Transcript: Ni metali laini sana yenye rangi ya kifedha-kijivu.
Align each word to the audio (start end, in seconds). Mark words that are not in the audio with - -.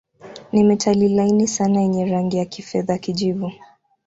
Ni 0.51 0.63
metali 0.63 1.09
laini 1.09 1.47
sana 1.47 1.81
yenye 1.81 2.05
rangi 2.05 2.37
ya 2.37 2.45
kifedha-kijivu. 2.45 3.51